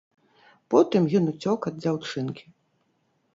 [0.73, 2.45] Потым ён уцёк ад дзяўчынкі.